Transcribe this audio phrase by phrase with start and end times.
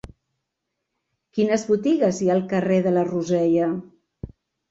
[1.39, 3.67] Quines botigues hi ha al carrer de la Rosella?